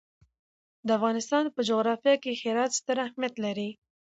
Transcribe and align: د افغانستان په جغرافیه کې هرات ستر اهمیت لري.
د 0.87 0.89
افغانستان 0.97 1.43
په 1.55 1.59
جغرافیه 1.69 2.15
کې 2.23 2.31
هرات 2.41 2.71
ستر 2.79 2.97
اهمیت 3.05 3.35
لري. 3.45 3.69